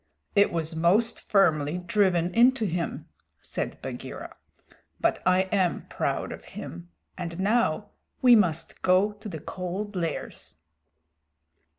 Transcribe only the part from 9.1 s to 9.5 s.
to the